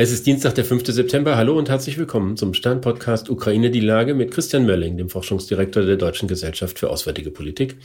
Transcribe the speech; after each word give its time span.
Es 0.00 0.12
ist 0.12 0.28
Dienstag, 0.28 0.54
der 0.54 0.64
5. 0.64 0.86
September. 0.86 1.36
Hallo 1.36 1.58
und 1.58 1.68
herzlich 1.68 1.98
willkommen 1.98 2.36
zum 2.36 2.54
Stern-Podcast 2.54 3.28
Ukraine 3.30 3.72
die 3.72 3.80
Lage 3.80 4.14
mit 4.14 4.30
Christian 4.30 4.64
Mölling, 4.64 4.96
dem 4.96 5.08
Forschungsdirektor 5.08 5.82
der 5.82 5.96
Deutschen 5.96 6.28
Gesellschaft 6.28 6.78
für 6.78 6.88
Auswärtige 6.88 7.32
Politik. 7.32 7.78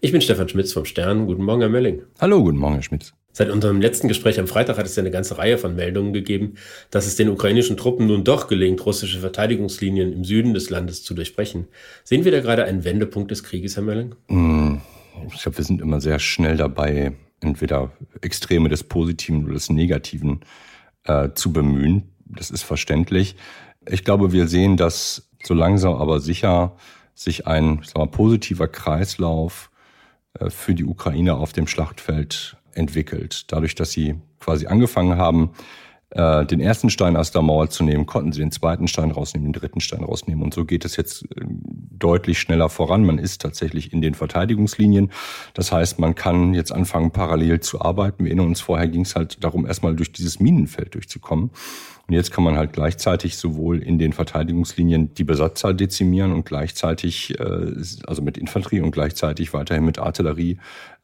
Ich 0.00 0.10
bin 0.10 0.22
Stefan 0.22 0.48
Schmitz 0.48 0.72
vom 0.72 0.86
Stern. 0.86 1.26
Guten 1.26 1.44
Morgen, 1.44 1.60
Herr 1.60 1.68
Mölling. 1.68 2.04
Hallo, 2.20 2.42
guten 2.42 2.56
Morgen, 2.56 2.76
Herr 2.76 2.82
Schmitz. 2.82 3.12
Seit 3.34 3.50
unserem 3.50 3.82
letzten 3.82 4.08
Gespräch 4.08 4.40
am 4.40 4.46
Freitag 4.46 4.78
hat 4.78 4.86
es 4.86 4.96
ja 4.96 5.02
eine 5.02 5.10
ganze 5.10 5.36
Reihe 5.36 5.58
von 5.58 5.76
Meldungen 5.76 6.14
gegeben, 6.14 6.54
dass 6.90 7.06
es 7.06 7.16
den 7.16 7.28
ukrainischen 7.28 7.76
Truppen 7.76 8.06
nun 8.06 8.24
doch 8.24 8.48
gelingt, 8.48 8.86
russische 8.86 9.18
Verteidigungslinien 9.18 10.10
im 10.10 10.24
Süden 10.24 10.54
des 10.54 10.70
Landes 10.70 11.04
zu 11.04 11.12
durchbrechen. 11.12 11.68
Sehen 12.02 12.24
wir 12.24 12.32
da 12.32 12.40
gerade 12.40 12.64
einen 12.64 12.84
Wendepunkt 12.84 13.30
des 13.30 13.44
Krieges, 13.44 13.76
Herr 13.76 13.82
Mölling? 13.82 14.14
Hm, 14.28 14.80
ich 15.34 15.42
glaube, 15.42 15.58
wir 15.58 15.64
sind 15.66 15.82
immer 15.82 16.00
sehr 16.00 16.18
schnell 16.18 16.56
dabei, 16.56 17.12
entweder 17.42 17.92
Extreme 18.22 18.70
des 18.70 18.84
Positiven 18.84 19.44
oder 19.44 19.52
des 19.52 19.68
Negativen 19.68 20.40
äh, 20.40 20.46
zu 21.34 21.52
bemühen. 21.52 22.12
Das 22.26 22.50
ist 22.50 22.62
verständlich. 22.62 23.36
Ich 23.88 24.04
glaube, 24.04 24.32
wir 24.32 24.48
sehen, 24.48 24.76
dass 24.76 25.28
so 25.42 25.54
langsam 25.54 25.94
aber 25.94 26.20
sicher 26.20 26.76
sich 27.14 27.46
ein 27.46 27.82
wir, 27.82 28.06
positiver 28.06 28.68
Kreislauf 28.68 29.70
äh, 30.38 30.50
für 30.50 30.74
die 30.74 30.84
Ukraine 30.84 31.34
auf 31.34 31.52
dem 31.52 31.66
Schlachtfeld 31.66 32.56
entwickelt. 32.72 33.44
Dadurch, 33.48 33.74
dass 33.74 33.90
sie 33.90 34.16
quasi 34.40 34.66
angefangen 34.66 35.18
haben, 35.18 35.50
äh, 36.10 36.46
den 36.46 36.60
ersten 36.60 36.88
Stein 36.88 37.16
aus 37.16 37.32
der 37.32 37.42
Mauer 37.42 37.68
zu 37.68 37.84
nehmen, 37.84 38.06
konnten 38.06 38.32
sie 38.32 38.40
den 38.40 38.50
zweiten 38.50 38.88
Stein 38.88 39.10
rausnehmen, 39.10 39.52
den 39.52 39.60
dritten 39.60 39.80
Stein 39.80 40.02
rausnehmen. 40.02 40.42
Und 40.42 40.54
so 40.54 40.64
geht 40.64 40.84
es 40.84 40.96
jetzt 40.96 41.24
äh, 41.24 41.44
deutlich 41.44 42.38
schneller 42.38 42.70
voran. 42.70 43.04
Man 43.04 43.18
ist 43.18 43.42
tatsächlich 43.42 43.92
in 43.92 44.00
den 44.00 44.14
Verteidigungslinien. 44.14 45.10
Das 45.52 45.70
heißt, 45.70 45.98
man 45.98 46.14
kann 46.14 46.54
jetzt 46.54 46.72
anfangen, 46.72 47.10
parallel 47.10 47.60
zu 47.60 47.82
arbeiten. 47.82 48.24
Wir 48.24 48.30
erinnern 48.30 48.46
uns, 48.46 48.60
vorher 48.60 48.88
ging 48.88 49.02
es 49.02 49.16
halt 49.16 49.44
darum, 49.44 49.66
erstmal 49.66 49.94
durch 49.96 50.12
dieses 50.12 50.40
Minenfeld 50.40 50.94
durchzukommen. 50.94 51.50
Und 52.08 52.14
jetzt 52.14 52.32
kann 52.32 52.42
man 52.42 52.56
halt 52.56 52.72
gleichzeitig 52.72 53.36
sowohl 53.36 53.82
in 53.82 53.98
den 53.98 54.14
Verteidigungslinien 54.14 55.12
die 55.12 55.24
Besatzzahl 55.24 55.74
dezimieren 55.74 56.32
und 56.32 56.46
gleichzeitig, 56.46 57.38
äh, 57.38 57.74
also 58.06 58.22
mit 58.22 58.38
Infanterie 58.38 58.80
und 58.80 58.92
gleichzeitig 58.92 59.52
weiterhin 59.52 59.84
mit 59.84 59.98
Artillerie 59.98 60.58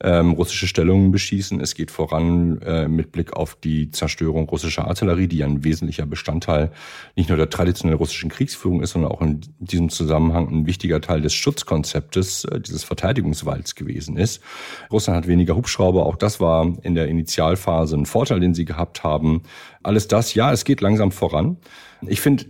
ähm, 0.05 0.33
russische 0.33 0.67
Stellungen 0.67 1.11
beschießen. 1.11 1.61
Es 1.61 1.75
geht 1.75 1.91
voran 1.91 2.61
äh, 2.61 2.87
mit 2.87 3.11
Blick 3.11 3.33
auf 3.33 3.55
die 3.55 3.91
Zerstörung 3.91 4.47
russischer 4.49 4.87
Artillerie, 4.87 5.29
die 5.29 5.43
ein 5.43 5.65
wesentlicher 5.65 6.05
Bestandteil 6.05 6.71
nicht 7.17 7.31
nur 7.31 7.39
der 7.39 7.49
traditionellen 7.49 7.99
russischen 7.99 8.29
Kriegsführung 8.29 8.83
ist, 8.83 8.91
sondern 8.91 9.11
auch 9.11 9.23
in 9.23 9.41
diesem 9.59 9.89
Zusammenhang 9.89 10.49
ein 10.49 10.67
wichtiger 10.67 11.01
Teil 11.01 11.23
des 11.23 11.33
Schutzkonzeptes 11.33 12.45
äh, 12.45 12.61
dieses 12.61 12.85
Verteidigungswalds 12.85 13.75
gewesen 13.75 14.19
ist. 14.19 14.43
Russland 14.93 15.17
hat 15.17 15.27
weniger 15.27 15.57
Hubschrauber. 15.57 16.05
Auch 16.05 16.17
das 16.17 16.39
war 16.39 16.71
in 16.83 16.95
der 16.95 17.09
Initialphase 17.09 17.97
ein 17.97 18.07
Vorteil, 18.07 18.41
den 18.41 18.53
sie 18.53 18.67
gehabt 18.67 19.05
haben. 19.05 19.43
Alles 19.83 20.07
das, 20.07 20.35
ja, 20.35 20.53
es 20.53 20.65
geht 20.65 20.83
langsam 20.83 21.13
voran. 21.13 21.57
Ich 22.07 22.21
finde 22.21 22.45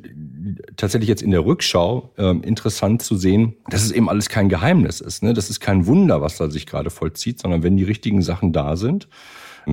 tatsächlich 0.76 1.08
jetzt 1.08 1.22
in 1.22 1.30
der 1.30 1.44
Rückschau 1.44 2.12
äh, 2.16 2.30
interessant 2.30 3.02
zu 3.02 3.16
sehen, 3.16 3.56
dass 3.68 3.84
es 3.84 3.90
eben 3.90 4.08
alles 4.08 4.28
kein 4.28 4.48
Geheimnis 4.48 5.00
ist. 5.00 5.22
Ne? 5.22 5.34
Das 5.34 5.50
ist 5.50 5.60
kein 5.60 5.86
Wunder, 5.86 6.20
was 6.22 6.36
da 6.36 6.50
sich 6.50 6.66
gerade 6.66 6.90
vollzieht, 6.90 7.40
sondern 7.40 7.62
wenn 7.62 7.76
die 7.76 7.84
richtigen 7.84 8.22
Sachen 8.22 8.52
da 8.52 8.76
sind, 8.76 9.08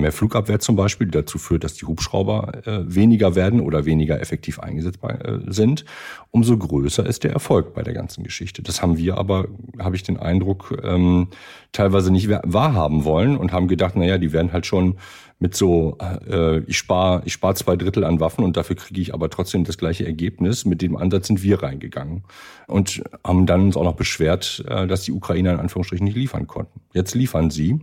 mehr 0.00 0.12
Flugabwehr 0.12 0.60
zum 0.60 0.76
Beispiel, 0.76 1.06
die 1.06 1.12
dazu 1.12 1.38
führt, 1.38 1.64
dass 1.64 1.74
die 1.74 1.86
Hubschrauber 1.86 2.66
äh, 2.66 2.94
weniger 2.94 3.34
werden 3.34 3.60
oder 3.60 3.84
weniger 3.84 4.20
effektiv 4.20 4.60
eingesetzt 4.60 4.98
äh, 5.02 5.38
sind, 5.46 5.84
umso 6.30 6.56
größer 6.56 7.04
ist 7.04 7.24
der 7.24 7.32
Erfolg 7.32 7.74
bei 7.74 7.82
der 7.82 7.94
ganzen 7.94 8.24
Geschichte. 8.24 8.62
Das 8.62 8.82
haben 8.82 8.96
wir 8.96 9.18
aber, 9.18 9.48
habe 9.78 9.96
ich 9.96 10.02
den 10.02 10.18
Eindruck, 10.18 10.78
ähm, 10.82 11.28
teilweise 11.72 12.10
nicht 12.10 12.28
wahrhaben 12.28 13.04
wollen 13.04 13.36
und 13.36 13.52
haben 13.52 13.68
gedacht, 13.68 13.96
naja, 13.96 14.18
die 14.18 14.32
werden 14.32 14.52
halt 14.52 14.66
schon 14.66 14.96
mit 15.42 15.56
so, 15.56 15.98
äh, 16.30 16.58
ich 16.60 16.78
spare 16.78 17.22
ich 17.24 17.32
spar 17.32 17.54
zwei 17.56 17.74
Drittel 17.76 18.04
an 18.04 18.20
Waffen 18.20 18.44
und 18.44 18.56
dafür 18.56 18.76
kriege 18.76 19.00
ich 19.00 19.12
aber 19.12 19.28
trotzdem 19.28 19.64
das 19.64 19.76
gleiche 19.76 20.06
Ergebnis. 20.06 20.64
Mit 20.64 20.80
dem 20.82 20.96
Ansatz 20.96 21.26
sind 21.26 21.42
wir 21.42 21.62
reingegangen 21.62 22.22
und 22.68 23.02
haben 23.24 23.44
dann 23.44 23.62
uns 23.62 23.76
auch 23.76 23.82
noch 23.82 23.96
beschwert, 23.96 24.64
äh, 24.68 24.86
dass 24.86 25.02
die 25.02 25.12
Ukrainer 25.12 25.52
in 25.52 25.58
Anführungsstrichen 25.58 26.04
nicht 26.04 26.16
liefern 26.16 26.46
konnten. 26.46 26.80
Jetzt 26.94 27.14
liefern 27.14 27.50
sie 27.50 27.80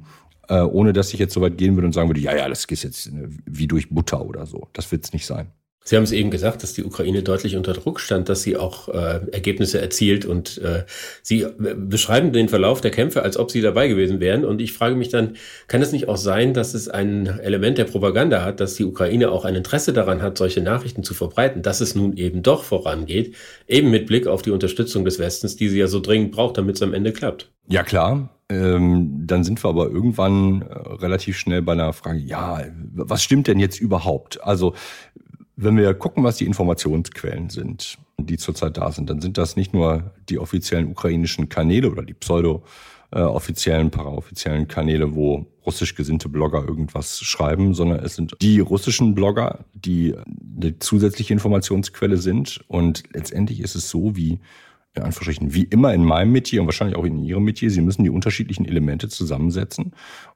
äh, 0.49 0.61
ohne 0.61 0.93
dass 0.93 1.13
ich 1.13 1.19
jetzt 1.19 1.33
so 1.33 1.41
weit 1.41 1.57
gehen 1.57 1.75
würde 1.75 1.87
und 1.87 1.93
sagen 1.93 2.09
würde, 2.09 2.19
ja, 2.19 2.35
ja, 2.35 2.49
das 2.49 2.67
geht 2.67 2.83
jetzt 2.83 3.07
äh, 3.07 3.29
wie 3.45 3.67
durch 3.67 3.89
Butter 3.89 4.25
oder 4.25 4.45
so. 4.45 4.67
Das 4.73 4.91
wird 4.91 5.05
es 5.05 5.13
nicht 5.13 5.25
sein. 5.25 5.51
Sie 5.85 5.95
haben 5.95 6.03
es 6.03 6.11
eben 6.11 6.29
gesagt, 6.29 6.61
dass 6.61 6.73
die 6.73 6.83
Ukraine 6.83 7.23
deutlich 7.23 7.55
unter 7.55 7.73
Druck 7.73 7.99
stand, 7.99 8.29
dass 8.29 8.43
sie 8.43 8.57
auch 8.57 8.89
äh, 8.89 9.21
Ergebnisse 9.31 9.81
erzielt 9.81 10.23
und 10.23 10.59
äh, 10.59 10.83
Sie 11.23 11.47
beschreiben 11.57 12.31
den 12.31 12.47
Verlauf 12.47 12.79
der 12.81 12.91
Kämpfe, 12.91 13.23
als 13.23 13.37
ob 13.37 13.49
Sie 13.49 13.61
dabei 13.61 13.87
gewesen 13.87 14.19
wären. 14.19 14.45
Und 14.45 14.61
ich 14.61 14.73
frage 14.73 14.95
mich 14.95 15.09
dann, 15.09 15.37
kann 15.67 15.81
es 15.81 15.91
nicht 15.91 16.07
auch 16.07 16.17
sein, 16.17 16.53
dass 16.53 16.75
es 16.75 16.89
ein 16.89 17.25
Element 17.25 17.79
der 17.79 17.85
Propaganda 17.85 18.43
hat, 18.43 18.59
dass 18.59 18.75
die 18.75 18.85
Ukraine 18.85 19.31
auch 19.31 19.45
ein 19.45 19.55
Interesse 19.55 19.91
daran 19.91 20.21
hat, 20.21 20.37
solche 20.37 20.61
Nachrichten 20.61 21.03
zu 21.03 21.15
verbreiten, 21.15 21.63
dass 21.63 21.81
es 21.81 21.95
nun 21.95 22.15
eben 22.17 22.43
doch 22.43 22.63
vorangeht, 22.63 23.35
eben 23.67 23.89
mit 23.89 24.05
Blick 24.05 24.27
auf 24.27 24.43
die 24.43 24.51
Unterstützung 24.51 25.05
des 25.05 25.17
Westens, 25.17 25.55
die 25.55 25.69
sie 25.69 25.79
ja 25.79 25.87
so 25.87 26.01
dringend 26.01 26.33
braucht, 26.33 26.57
damit 26.57 26.75
es 26.75 26.83
am 26.83 26.93
Ende 26.93 27.13
klappt? 27.13 27.49
Ja 27.67 27.81
klar, 27.81 28.29
ähm, 28.49 29.27
dann 29.27 29.43
sind 29.43 29.63
wir 29.63 29.69
aber 29.69 29.89
irgendwann 29.89 30.63
äh, 30.63 30.73
relativ 30.73 31.37
schnell 31.37 31.61
bei 31.61 31.73
einer 31.73 31.93
Frage, 31.93 32.19
ja, 32.19 32.63
was 32.93 33.23
stimmt 33.23 33.47
denn 33.47 33.59
jetzt 33.59 33.79
überhaupt? 33.79 34.43
Also 34.43 34.73
wenn 35.55 35.77
wir 35.77 35.93
gucken, 35.93 36.23
was 36.23 36.37
die 36.37 36.45
Informationsquellen 36.45 37.49
sind, 37.49 37.97
die 38.17 38.37
zurzeit 38.37 38.77
da 38.77 38.91
sind, 38.91 39.09
dann 39.09 39.21
sind 39.21 39.37
das 39.37 39.55
nicht 39.55 39.73
nur 39.73 40.13
die 40.29 40.39
offiziellen 40.39 40.87
ukrainischen 40.87 41.49
Kanäle 41.49 41.91
oder 41.91 42.01
die 42.01 42.13
pseudo 42.13 42.63
äh, 43.11 43.19
offiziellen, 43.19 43.91
paraoffiziellen 43.91 44.67
Kanäle, 44.67 45.15
wo 45.15 45.47
russisch 45.65 45.95
gesinnte 45.95 46.29
Blogger 46.29 46.65
irgendwas 46.67 47.19
schreiben, 47.19 47.73
sondern 47.73 47.99
es 47.99 48.15
sind 48.15 48.35
die 48.41 48.59
russischen 48.59 49.15
Blogger, 49.15 49.65
die 49.73 50.15
eine 50.55 50.79
zusätzliche 50.79 51.33
Informationsquelle 51.33 52.17
sind. 52.17 52.61
Und 52.67 53.03
letztendlich 53.13 53.61
ist 53.61 53.75
es 53.75 53.89
so, 53.89 54.15
wie 54.15 54.39
in 54.99 55.05
Anführungsstrichen, 55.05 55.53
wie 55.53 55.63
immer 55.63 55.93
in 55.93 56.03
meinem 56.03 56.31
Metier 56.31 56.61
und 56.61 56.67
wahrscheinlich 56.67 56.97
auch 56.97 57.05
in 57.05 57.23
Ihrem 57.23 57.43
Metier, 57.43 57.71
Sie 57.71 57.81
müssen 57.81 58.03
die 58.03 58.09
unterschiedlichen 58.09 58.65
Elemente 58.65 59.09
zusammensetzen. 59.09 59.93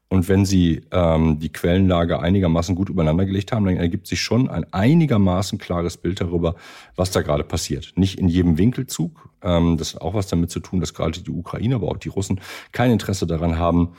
Und 0.09 0.29
wenn 0.29 0.45
Sie 0.45 0.81
ähm, 0.91 1.39
die 1.39 1.51
Quellenlage 1.51 2.19
einigermaßen 2.19 2.75
gut 2.75 2.89
übereinander 2.89 3.25
gelegt 3.25 3.51
haben, 3.51 3.65
dann 3.65 3.77
ergibt 3.77 4.07
sich 4.07 4.21
schon 4.21 4.49
ein 4.49 4.65
einigermaßen 4.71 5.57
klares 5.57 5.97
Bild 5.97 6.21
darüber, 6.21 6.55
was 6.95 7.11
da 7.11 7.21
gerade 7.21 7.43
passiert. 7.43 7.93
Nicht 7.95 8.19
in 8.19 8.27
jedem 8.27 8.57
Winkelzug. 8.57 9.29
Ähm, 9.41 9.77
das 9.77 9.95
hat 9.95 10.01
auch 10.01 10.13
was 10.13 10.27
damit 10.27 10.51
zu 10.51 10.59
tun, 10.59 10.79
dass 10.79 10.93
gerade 10.93 11.19
die 11.19 11.31
Ukraine, 11.31 11.75
aber 11.75 11.87
auch 11.87 11.97
die 11.97 12.09
Russen 12.09 12.41
kein 12.71 12.91
Interesse 12.91 13.25
daran 13.25 13.57
haben, 13.57 13.93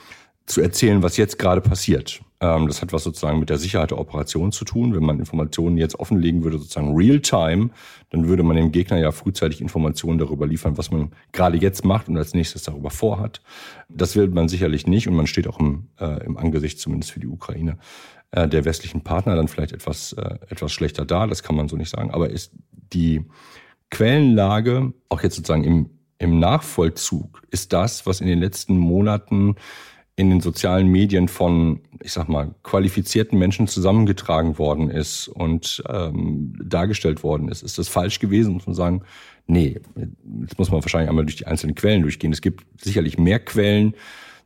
zu 0.47 0.61
erzählen, 0.61 1.03
was 1.03 1.17
jetzt 1.17 1.39
gerade 1.39 1.61
passiert. 1.61 2.21
Ähm, 2.41 2.67
das 2.67 2.83
hat 2.83 2.93
was 2.93 3.05
sozusagen 3.05 3.39
mit 3.39 3.51
der 3.51 3.59
Sicherheit 3.59 3.91
der 3.91 3.99
Operation 3.99 4.53
zu 4.53 4.65
tun. 4.65 4.95
Wenn 4.95 5.05
man 5.05 5.19
Informationen 5.19 5.77
jetzt 5.79 5.99
offenlegen 5.99 6.43
würde, 6.43 6.59
sozusagen 6.59 6.95
real-time, 6.95 7.71
dann 8.11 8.29
würde 8.29 8.43
man 8.43 8.57
dem 8.57 8.73
Gegner 8.73 8.99
ja 8.99 9.13
frühzeitig 9.13 9.61
Informationen 9.61 10.19
darüber 10.19 10.47
liefern, 10.47 10.77
was 10.77 10.91
man 10.91 11.13
gerade 11.33 11.59
jetzt 11.59 11.85
macht 11.85 12.09
und 12.09 12.17
als 12.17 12.35
nächstes 12.35 12.65
darüber 12.65 12.91
vorhat. 12.91 13.41
Das 13.89 14.17
will 14.17 14.29
man 14.29 14.49
sicherlich 14.49 14.87
nicht 14.87 15.09
und 15.09 15.15
man 15.15 15.27
steht 15.27 15.47
auch 15.47 15.61
im, 15.61 15.89
äh, 16.01 16.25
im 16.25 16.37
Angesicht 16.37 16.81
zumindest 16.81 17.13
für 17.13 17.21
die 17.21 17.29
Ukraine 17.29 17.79
äh, 18.33 18.49
der 18.49 18.65
westlichen 18.65 19.03
Partner 19.03 19.37
dann 19.37 19.49
vielleicht 19.49 19.73
etwas, 19.73 20.13
äh, 20.15 20.39
etwas 20.49 20.73
schlechter 20.73 21.05
da. 21.05 21.27
Das 21.27 21.43
kann 21.43 21.57
man 21.57 21.69
so 21.69 21.77
nicht 21.77 21.91
sagen. 21.91 22.11
Aber 22.11 22.31
ist 22.31 22.53
die 22.93 23.25
Quellenlage, 23.91 24.93
auch 25.09 25.23
jetzt 25.23 25.37
sozusagen 25.37 25.65
im, 25.65 25.91
im 26.19 26.41
Nachvollzug, 26.41 27.43
ist 27.51 27.73
das, 27.73 28.07
was 28.07 28.21
in 28.21 28.27
den 28.27 28.41
letzten 28.41 28.77
Monaten 28.77 29.55
in 30.17 30.31
den 30.31 30.41
sozialen 30.41 30.89
Medien 30.89 31.27
von, 31.27 31.81
ich 32.01 32.13
sag 32.13 32.29
mal, 32.29 32.55
qualifizierten 32.63 33.39
Menschen 33.39 33.67
zusammengetragen 33.67 34.59
worden 34.59 34.89
ist 34.89 35.27
und 35.27 35.83
ähm, 35.89 36.55
dargestellt 36.63 37.25
worden 37.25 37.49
ist. 37.49 37.63
Ist 37.63 37.79
das 37.79 37.89
falsch 37.89 38.21
gewesen? 38.21 38.55
Muss 38.55 38.67
man 38.67 38.77
sagen, 38.77 39.03
nee, 39.47 39.81
jetzt 40.41 40.59
muss 40.59 40.71
man 40.71 40.83
wahrscheinlich 40.83 41.11
einmal 41.11 41.25
durch 41.25 41.37
die 41.37 41.47
einzelnen 41.47 41.75
Quellen 41.75 42.03
durchgehen. 42.03 42.33
Es 42.33 42.43
gibt 42.43 42.65
sicherlich 42.81 43.19
mehr 43.19 43.41
Quellen, 43.41 43.95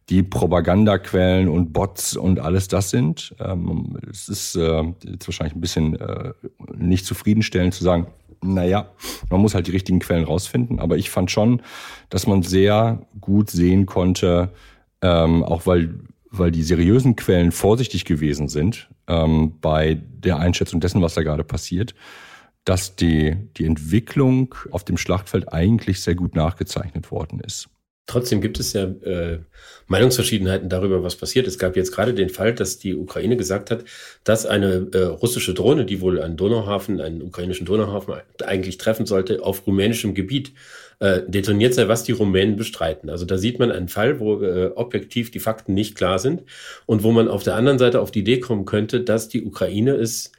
die 0.08 0.22
Propagandaquellen 0.22 1.48
und 1.48 1.74
Bots 1.74 2.16
und 2.16 2.40
alles 2.40 2.68
das 2.68 2.88
sind. 2.88 3.34
Ähm, 3.38 3.98
es 4.10 4.30
ist 4.30 4.56
äh, 4.56 4.84
jetzt 5.04 5.28
wahrscheinlich 5.28 5.54
ein 5.54 5.60
bisschen 5.60 5.96
äh, 6.00 6.32
nicht 6.76 7.04
zufriedenstellend 7.04 7.74
zu 7.74 7.84
sagen, 7.84 8.06
naja, 8.42 8.90
man 9.30 9.40
muss 9.40 9.54
halt 9.54 9.66
die 9.66 9.72
richtigen 9.72 9.98
Quellen 9.98 10.24
rausfinden. 10.24 10.78
Aber 10.78 10.96
ich 10.96 11.10
fand 11.10 11.30
schon, 11.30 11.60
dass 12.08 12.26
man 12.26 12.42
sehr 12.42 13.06
gut 13.20 13.50
sehen 13.50 13.84
konnte, 13.84 14.50
ähm, 15.02 15.44
auch 15.44 15.66
weil, 15.66 16.00
weil 16.30 16.50
die 16.50 16.62
seriösen 16.62 17.16
Quellen 17.16 17.52
vorsichtig 17.52 18.04
gewesen 18.04 18.48
sind 18.48 18.88
ähm, 19.06 19.58
bei 19.60 19.94
der 19.94 20.38
Einschätzung 20.38 20.80
dessen, 20.80 21.02
was 21.02 21.14
da 21.14 21.22
gerade 21.22 21.44
passiert, 21.44 21.94
dass 22.64 22.96
die, 22.96 23.36
die 23.56 23.64
Entwicklung 23.64 24.54
auf 24.70 24.84
dem 24.84 24.98
Schlachtfeld 24.98 25.52
eigentlich 25.52 26.02
sehr 26.02 26.14
gut 26.14 26.34
nachgezeichnet 26.34 27.10
worden 27.10 27.40
ist. 27.40 27.68
Trotzdem 28.08 28.40
gibt 28.40 28.58
es 28.58 28.72
ja 28.72 28.84
äh, 28.84 29.40
Meinungsverschiedenheiten 29.86 30.70
darüber, 30.70 31.02
was 31.02 31.16
passiert. 31.16 31.46
Es 31.46 31.58
gab 31.58 31.76
jetzt 31.76 31.92
gerade 31.92 32.14
den 32.14 32.30
Fall, 32.30 32.54
dass 32.54 32.78
die 32.78 32.96
Ukraine 32.96 33.36
gesagt 33.36 33.70
hat, 33.70 33.84
dass 34.24 34.46
eine 34.46 34.88
äh, 34.94 35.02
russische 35.02 35.52
Drohne, 35.52 35.84
die 35.84 36.00
wohl 36.00 36.18
einen 36.18 36.38
Donauhafen, 36.38 37.02
einen 37.02 37.20
ukrainischen 37.20 37.66
Donauhafen 37.66 38.14
eigentlich 38.42 38.78
treffen 38.78 39.04
sollte, 39.04 39.44
auf 39.44 39.66
rumänischem 39.66 40.14
Gebiet 40.14 40.54
äh, 41.00 41.20
detoniert 41.28 41.74
sei, 41.74 41.88
was 41.88 42.02
die 42.02 42.12
Rumänen 42.12 42.56
bestreiten. 42.56 43.10
Also 43.10 43.26
da 43.26 43.36
sieht 43.36 43.58
man 43.58 43.70
einen 43.70 43.88
Fall, 43.88 44.20
wo 44.20 44.40
äh, 44.42 44.70
objektiv 44.74 45.30
die 45.30 45.38
Fakten 45.38 45.74
nicht 45.74 45.94
klar 45.94 46.18
sind 46.18 46.44
und 46.86 47.02
wo 47.02 47.12
man 47.12 47.28
auf 47.28 47.42
der 47.42 47.56
anderen 47.56 47.78
Seite 47.78 48.00
auf 48.00 48.10
die 48.10 48.20
Idee 48.20 48.40
kommen 48.40 48.64
könnte, 48.64 49.02
dass 49.02 49.28
die 49.28 49.44
Ukraine 49.44 49.92
es 49.96 50.32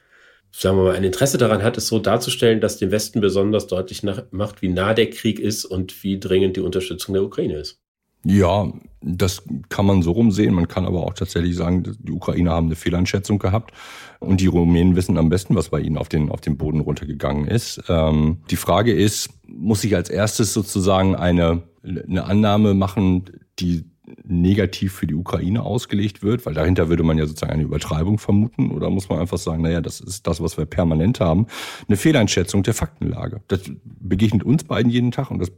sagen 0.52 0.78
wir 0.78 0.84
mal, 0.84 0.96
ein 0.96 1.04
Interesse 1.04 1.38
daran 1.38 1.64
hat, 1.64 1.78
es 1.78 1.88
so 1.88 2.00
darzustellen, 2.00 2.62
dass 2.62 2.78
dem 2.78 2.92
Westen 2.92 3.22
besonders 3.22 3.68
deutlich 3.68 4.04
macht, 4.32 4.62
wie 4.62 4.70
nah 4.70 4.94
der 4.94 5.10
Krieg 5.10 5.40
ist 5.40 5.66
und 5.66 6.04
wie 6.04 6.20
dringend 6.20 6.58
die 6.58 6.62
Unterstützung 6.62 7.14
der 7.14 7.24
Ukraine 7.24 7.56
ist. 7.56 7.80
Ja, 8.26 8.70
das 9.02 9.44
kann 9.70 9.86
man 9.86 10.02
so 10.02 10.12
rumsehen. 10.12 10.54
Man 10.54 10.68
kann 10.68 10.86
aber 10.86 11.06
auch 11.06 11.14
tatsächlich 11.14 11.56
sagen, 11.56 11.84
die 12.00 12.12
Ukrainer 12.12 12.52
haben 12.52 12.66
eine 12.66 12.76
Fehleinschätzung 12.76 13.40
gehabt 13.40 13.72
und 14.20 14.42
die 14.42 14.48
Rumänen 14.48 14.98
wissen 14.98 15.18
am 15.18 15.30
besten, 15.30 15.56
was 15.56 15.70
bei 15.70 15.80
ihnen 15.80 15.98
auf 15.98 16.10
den, 16.10 16.30
auf 16.30 16.42
den 16.42 16.58
Boden 16.58 16.82
runtergegangen 16.82 17.48
ist. 17.48 17.82
Ähm, 17.88 18.40
die 18.50 18.58
Frage 18.58 18.92
ist, 18.92 19.30
muss 19.48 19.86
ich 19.86 19.96
als 19.96 20.10
erstes 20.10 20.54
sozusagen 20.54 21.16
eine, 21.16 21.64
eine 21.82 22.26
Annahme 22.26 22.74
machen, 22.74 23.24
die 23.60 23.86
negativ 24.24 24.94
für 24.94 25.08
die 25.08 25.16
Ukraine 25.16 25.64
ausgelegt 25.64 26.24
wird, 26.24 26.46
weil 26.46 26.54
dahinter 26.54 26.90
würde 26.90 27.04
man 27.04 27.18
ja 27.18 27.26
sozusagen 27.26 27.54
eine 27.54 27.64
Übertreibung 27.64 28.18
vermuten, 28.18 28.72
oder 28.72 28.90
muss 28.90 29.10
man 29.10 29.20
einfach 29.20 29.38
sagen, 29.38 29.62
naja, 29.62 29.82
das 29.82 30.00
ist 30.00 30.28
das, 30.28 30.42
was 30.42 30.58
wir 30.58 30.66
permanent 30.66 31.20
haben, 31.20 31.48
eine 31.88 31.98
Fehleinschätzung 31.98 32.64
der 32.64 32.74
Faktenlage. 32.74 33.42
Das 33.48 33.62
begegnet 33.84 34.44
uns 34.44 34.64
beiden 34.64 34.92
jeden 34.92 35.12
Tag 35.12 35.32
und 35.32 35.40
das 35.40 35.52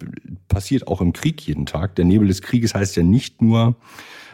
passiert 0.48 0.88
auch 0.88 1.01
im 1.01 1.13
Krieg 1.13 1.42
jeden 1.42 1.65
Tag. 1.65 1.95
Der 1.95 2.06
Nebel 2.06 2.27
des 2.27 2.42
Krieges 2.42 2.74
heißt 2.74 2.95
ja 2.95 3.03
nicht 3.03 3.42
nur, 3.42 3.75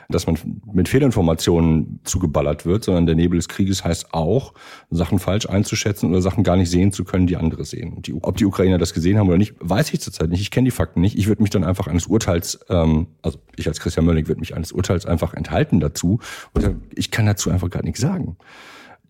dass 0.10 0.28
man 0.28 0.38
mit 0.72 0.88
Fehlinformationen 0.88 2.00
zugeballert 2.04 2.66
wird, 2.66 2.84
sondern 2.84 3.06
der 3.06 3.16
Nebel 3.16 3.38
des 3.38 3.48
Krieges 3.48 3.84
heißt 3.84 4.14
auch, 4.14 4.54
Sachen 4.90 5.20
falsch 5.20 5.50
einzuschätzen 5.50 6.10
oder 6.10 6.22
Sachen 6.22 6.44
gar 6.44 6.56
nicht 6.56 6.70
sehen 6.70 6.92
zu 6.92 7.04
können, 7.04 7.28
die 7.28 7.36
andere 7.36 7.66
sehen. 7.66 8.02
Die, 8.02 8.14
ob 8.14 8.38
die 8.38 8.46
Ukrainer 8.46 8.78
das 8.78 8.94
gesehen 8.94 9.18
haben 9.18 9.28
oder 9.28 9.38
nicht, 9.38 9.56
weiß 9.60 9.94
ich 9.94 10.00
zurzeit 10.00 10.30
nicht. 10.30 10.42
Ich 10.42 10.52
kenne 10.52 10.66
die 10.66 10.72
Fakten 10.72 11.02
nicht. 11.02 11.18
Ich 11.18 11.28
würde 11.28 11.42
mich 11.42 11.52
dann 11.52 11.64
einfach 11.64 11.88
eines 11.88 12.08
Urteils, 12.08 12.60
ähm, 12.70 13.08
also 13.22 13.40
ich 13.56 13.68
als 13.68 13.80
Christian 13.80 14.06
Mölling 14.06 14.28
würde 14.28 14.40
mich 14.40 14.56
eines 14.56 14.72
Urteils 14.72 15.06
einfach 15.06 15.34
enthalten 15.34 15.80
dazu. 15.80 16.20
Und 16.54 16.76
ich 16.96 17.12
kann 17.12 17.26
dazu 17.26 17.50
einfach 17.50 17.70
gar 17.70 17.84
nichts 17.84 18.00
sagen. 18.00 18.38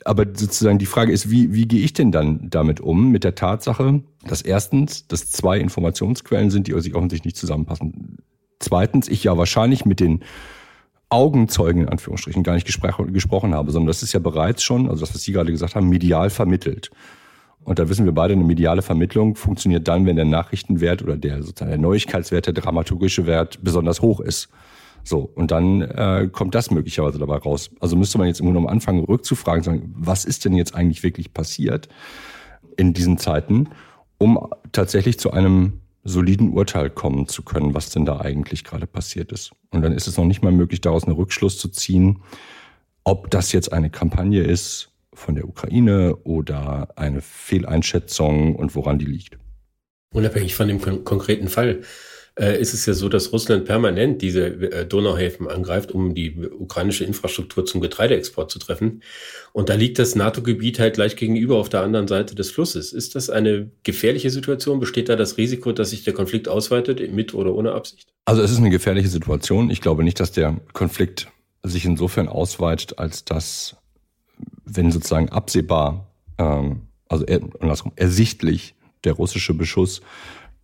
Aber 0.06 0.26
sozusagen 0.26 0.80
die 0.80 0.86
Frage 0.86 1.12
ist, 1.12 1.30
wie, 1.30 1.54
wie 1.54 1.68
gehe 1.68 1.84
ich 1.84 1.94
denn 1.94 2.12
dann 2.12 2.50
damit 2.50 2.80
um 2.80 3.12
mit 3.12 3.24
der 3.24 3.36
Tatsache, 3.36 4.02
dass 4.26 4.42
erstens, 4.42 5.08
dass 5.08 5.32
zwei 5.32 5.60
Informationsquellen 5.60 6.50
sind, 6.50 6.68
die 6.68 6.80
sich 6.80 6.96
offensichtlich 6.96 7.34
nicht 7.34 7.38
zusammenpassen. 7.38 8.18
Zweitens, 8.60 9.08
ich 9.08 9.24
ja 9.24 9.38
wahrscheinlich 9.38 9.86
mit 9.86 10.00
den 10.00 10.24
Augenzeugen 11.10 11.84
in 11.84 11.90
Anführungsstrichen 11.90 12.44
gar 12.44 12.54
nicht 12.54 12.68
gesprochen 12.68 13.54
habe, 13.54 13.72
sondern 13.72 13.88
das 13.88 14.04
ist 14.04 14.14
ja 14.14 14.20
bereits 14.20 14.64
schon, 14.64 14.90
also 14.90 15.02
das, 15.02 15.14
was 15.14 15.22
Sie 15.22 15.32
gerade 15.32 15.52
gesagt 15.52 15.76
haben, 15.76 15.88
medial 15.88 16.30
vermittelt. 16.30 16.92
Und 17.64 17.80
da 17.80 17.90
wissen 17.90 18.06
wir 18.06 18.14
beide, 18.14 18.34
eine 18.34 18.44
mediale 18.44 18.82
Vermittlung 18.82 19.36
funktioniert 19.36 19.88
dann, 19.88 20.06
wenn 20.06 20.16
der 20.16 20.26
Nachrichtenwert 20.26 21.04
oder 21.04 21.18
der 21.18 21.44
sozusagen 21.44 21.72
der 21.72 21.80
Neuigkeitswert, 21.80 22.46
der 22.46 22.54
dramaturgische 22.54 23.26
Wert 23.26 23.60
besonders 23.62 24.02
hoch 24.02 24.20
ist. 24.20 24.50
So, 25.04 25.30
und 25.36 25.52
dann 25.52 25.82
äh, 25.82 26.30
kommt 26.32 26.56
das 26.56 26.72
möglicherweise 26.72 27.20
dabei 27.20 27.38
raus. 27.38 27.70
Also 27.80 27.96
müsste 27.96 28.18
man 28.18 28.28
jetzt 28.28 28.40
im 28.40 28.46
Grunde 28.46 28.60
genommen 28.60 28.74
anfangen, 28.74 29.04
rückzufragen, 29.06 29.64
sagen, 29.64 29.94
was 29.98 30.26
ist 30.26 30.46
denn 30.46 30.56
jetzt 30.56 30.76
eigentlich 30.76 31.04
wirklich 31.04 31.34
passiert 31.34 31.88
in 32.76 32.94
diesen 32.94 33.18
Zeiten, 33.18 33.70
um 34.18 34.48
tatsächlich 34.72 35.20
zu 35.20 35.32
einem 35.32 35.80
soliden 36.08 36.54
Urteil 36.54 36.90
kommen 36.90 37.28
zu 37.28 37.44
können, 37.44 37.74
was 37.74 37.90
denn 37.90 38.06
da 38.06 38.22
eigentlich 38.22 38.64
gerade 38.64 38.88
passiert 38.88 39.32
ist. 39.34 39.52
Und 39.72 39.82
dann 39.82 39.92
ist 39.92 40.08
es 40.08 40.18
noch 40.18 40.26
nicht 40.26 40.42
mal 40.42 40.54
möglich, 40.54 40.80
daraus 40.80 41.04
einen 41.04 41.16
Rückschluss 41.16 41.58
zu 41.58 41.68
ziehen, 41.68 42.24
ob 43.04 43.30
das 43.30 43.52
jetzt 43.52 43.74
eine 43.74 43.90
Kampagne 43.90 44.42
ist 44.42 44.90
von 45.14 45.36
der 45.36 45.48
Ukraine 45.48 46.16
oder 46.24 46.90
eine 46.96 47.22
Fehleinschätzung 47.22 48.56
und 48.56 48.74
woran 48.76 49.00
die 49.00 49.06
liegt. 49.06 49.38
Unabhängig 50.14 50.56
von 50.56 50.70
dem 50.70 50.80
kon 50.80 51.04
konkreten 51.04 51.50
Fall 51.50 51.82
äh, 52.38 52.60
ist 52.62 52.74
es 52.74 52.86
ja 52.86 52.94
so, 52.94 53.10
dass 53.10 53.34
Russland 53.34 53.66
permanent 53.66 54.22
diese 54.22 54.46
äh, 54.46 54.86
Donauhäfen 54.86 55.48
angreift, 55.48 55.92
um 55.92 56.14
die 56.14 56.38
ukrainische 56.38 57.04
Infrastruktur 57.04 57.66
zum 57.66 57.82
Getreideexport 57.82 58.52
zu 58.52 58.60
treffen. 58.60 59.02
Und 59.54 59.70
da 59.70 59.74
liegt 59.74 59.98
das 59.98 60.16
NATO-Gebiet 60.16 60.80
halt 60.80 60.96
gleich 60.96 61.16
gegenüber 61.16 61.58
auf 61.58 61.70
der 61.70 61.82
anderen 61.82 62.08
Seite 62.08 62.36
des 62.36 62.52
Flusses. 62.52 62.94
Ist 62.94 63.16
das 63.16 63.30
eine 63.30 63.72
gefährliche 63.84 64.30
Situation? 64.30 64.80
Besteht 64.80 65.10
da 65.10 65.16
das 65.16 65.38
Risiko, 65.38 65.72
dass 65.72 65.90
sich 65.90 66.04
der 66.04 66.14
Konflikt 66.14 66.48
ausweitet, 66.48 67.12
mit 67.12 67.34
oder 67.34 67.54
ohne 67.54 67.72
Absicht? 67.72 68.08
Also 68.26 68.42
es 68.42 68.52
ist 68.52 68.58
eine 68.58 68.70
gefährliche 68.70 69.10
Situation. 69.10 69.72
Ich 69.72 69.82
glaube 69.82 70.04
nicht, 70.04 70.20
dass 70.20 70.32
der 70.32 70.58
Konflikt 70.74 71.28
sich 71.64 71.86
insofern 71.86 72.28
ausweitet, 72.28 73.00
als 73.00 73.26
dass, 73.26 73.78
wenn 74.64 74.92
sozusagen 74.92 75.30
absehbar, 75.30 76.08
ähm, 76.38 76.84
also 77.10 77.26
er, 77.26 77.42
ersichtlich 77.96 78.76
der 79.04 79.14
russische 79.14 79.54
Beschuss 79.54 80.02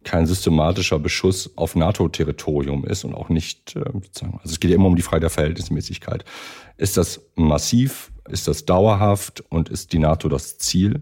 kein 0.04 0.26
systematischer 0.26 1.00
Beschuss 1.00 1.52
auf 1.56 1.76
NATO-Territorium 1.76 2.86
ist 2.86 3.04
und 3.04 3.14
auch 3.14 3.30
nicht, 3.30 3.76
äh, 3.76 3.84
sozusagen, 3.94 4.40
also 4.42 4.52
es 4.52 4.60
geht 4.60 4.72
ja 4.72 4.76
immer 4.76 4.88
um 4.88 4.96
die 4.96 5.02
Frage 5.02 5.22
der 5.22 5.30
Verhältnismäßigkeit. 5.30 6.26
Ist 6.78 6.98
das 6.98 7.22
massiv? 7.36 8.12
Ist 8.30 8.48
das 8.48 8.66
dauerhaft? 8.66 9.44
Und 9.50 9.70
ist 9.70 9.94
die 9.94 10.00
NATO 10.00 10.30
das 10.30 10.58
Ziel? 10.58 11.02